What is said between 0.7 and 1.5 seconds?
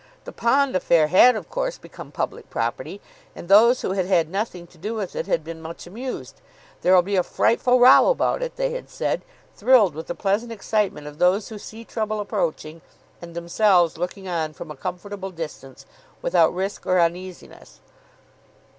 affair had, of